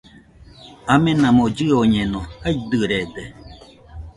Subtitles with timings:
[0.93, 3.23] Amenamo llɨoñeno, jaidɨrede